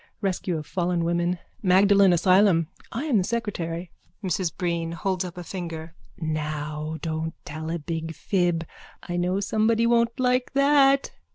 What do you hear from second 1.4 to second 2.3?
Magdalen